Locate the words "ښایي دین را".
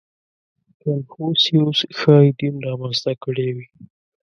1.97-2.73